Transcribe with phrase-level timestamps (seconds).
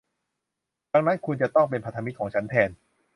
[0.91, 2.69] ดังนั้นคุณจะต้องเป็นพันธมิตรของฉันแทน